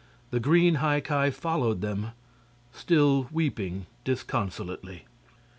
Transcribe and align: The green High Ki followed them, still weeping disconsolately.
The 0.31 0.39
green 0.39 0.77
High 0.81 0.99
Ki 0.99 1.29
followed 1.29 1.81
them, 1.81 2.07
still 2.71 3.27
weeping 3.31 3.85
disconsolately. 4.03 5.05